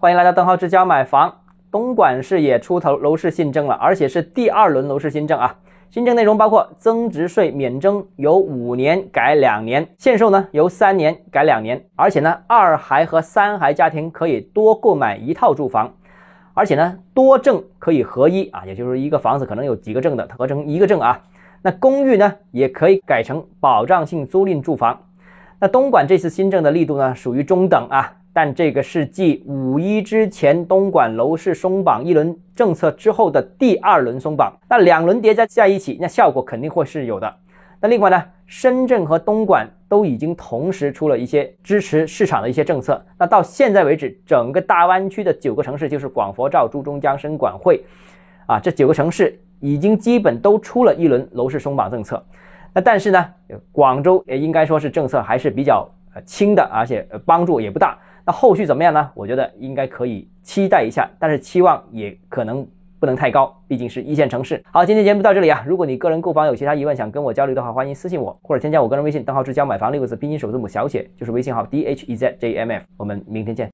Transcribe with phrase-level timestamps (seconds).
[0.00, 1.30] 欢迎来到邓浩之家买房。
[1.70, 5.54] 东莞市也出头楼市新政了，而且是第二轮楼市新政啊。
[5.90, 15.92] 新政内容包括增值税免征由五年改两年，限售呢由三年改两年，而且呢二孩和三孩家庭可以多购买一套住房，
[16.54, 21.20] 而且呢多证可以合一啊，也就是一个房子可能有几个证的，合成一个证啊。
[21.60, 24.98] 那公寓呢也可以改成保障性租赁住房。
[25.60, 28.14] 那东莞这次新政的力度呢属于中等啊。
[28.32, 37.34] 但这个是继五一之前东莞楼市松绑一轮政策之后的第二轮松绑，那两轮叠加在一起，那效果肯定会是有的。
[37.80, 43.02] 那另外呢，深圳和东莞都已经同时出了一些支持市场的一些政策。
[43.18, 47.82] 那到现在为止，整个大湾区的九个城市，就是广佛肇珠中江深莞惠，
[48.46, 52.22] 啊，这九个城市已经基本都出了一轮楼市松绑政策。
[52.72, 53.26] 那但是呢，
[53.72, 57.98] 广州也应该说是政策还是比较呃轻的，而且帮助也不大。
[58.30, 59.10] 后续怎么样呢？
[59.14, 62.66] 我觉得应该可以期待一下，但是期望也可能
[63.00, 64.62] 不能太高，毕竟是一线城市。
[64.70, 65.64] 好，今天节目到这里啊。
[65.66, 72.84] 如果你个人购房有其他疑问，想跟我交流的话，欢迎私信我或者添加我个人微信，账号是交买房六个字拼音首字母小写，就是微信号 d h e z j m f。
[72.96, 73.68] 我们明天见。